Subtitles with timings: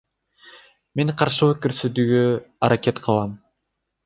[0.99, 2.25] Мен каршылык көрсөтүүгө
[2.71, 3.39] аракет кылгам.